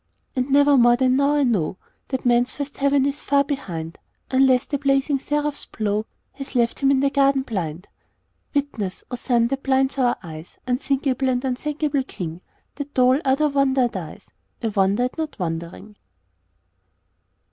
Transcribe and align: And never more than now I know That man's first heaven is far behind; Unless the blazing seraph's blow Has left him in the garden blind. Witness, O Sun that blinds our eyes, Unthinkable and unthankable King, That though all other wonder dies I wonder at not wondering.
And 0.35 0.49
never 0.49 0.77
more 0.79 0.95
than 0.95 1.15
now 1.15 1.35
I 1.35 1.43
know 1.43 1.77
That 2.07 2.25
man's 2.25 2.51
first 2.51 2.77
heaven 2.77 3.05
is 3.05 3.21
far 3.21 3.43
behind; 3.43 3.99
Unless 4.31 4.65
the 4.65 4.79
blazing 4.79 5.19
seraph's 5.19 5.65
blow 5.65 6.07
Has 6.31 6.55
left 6.55 6.79
him 6.79 6.89
in 6.89 7.01
the 7.01 7.11
garden 7.11 7.43
blind. 7.43 7.87
Witness, 8.55 9.03
O 9.11 9.15
Sun 9.15 9.49
that 9.49 9.61
blinds 9.61 9.99
our 9.99 10.17
eyes, 10.23 10.57
Unthinkable 10.65 11.29
and 11.29 11.45
unthankable 11.45 12.01
King, 12.01 12.41
That 12.77 12.95
though 12.95 13.11
all 13.13 13.21
other 13.23 13.47
wonder 13.49 13.87
dies 13.87 14.31
I 14.63 14.69
wonder 14.69 15.03
at 15.03 15.19
not 15.19 15.37
wondering. 15.37 15.95